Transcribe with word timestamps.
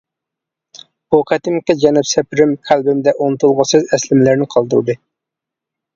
بۇ 1.15 1.19
قېتىمقى 1.31 1.75
جەنۇب 1.83 2.09
سەپىرىم 2.13 2.55
قەلبىمدە 2.69 3.15
ئۇنتۇلغۇسىز 3.19 3.89
ئەسلىمىلەرنى 3.93 4.49
قالدۇردى. 4.55 4.97